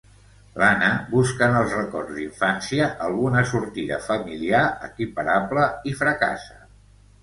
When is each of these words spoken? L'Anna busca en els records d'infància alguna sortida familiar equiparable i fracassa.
L'Anna 0.61 0.87
busca 1.11 1.49
en 1.49 1.57
els 1.59 1.75
records 1.81 2.17
d'infància 2.21 2.89
alguna 3.11 3.45
sortida 3.53 4.03
familiar 4.09 4.67
equiparable 4.93 5.73
i 5.93 5.99
fracassa. 6.05 6.63